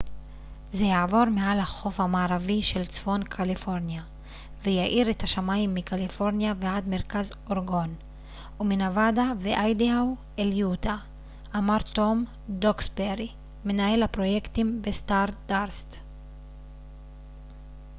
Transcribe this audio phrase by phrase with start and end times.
[0.71, 4.03] זה יעבור מעל החוף המערבי של צפון קליפורניה
[4.63, 7.95] ויאיר את השמים מקליפורניה ועד מרכז אורגון
[8.59, 10.97] ומנבדה ואיידהו אל יוטה
[11.55, 13.29] אמר טום דוקסברי
[13.65, 15.97] מנהל הפרויקטים בסטארדאסט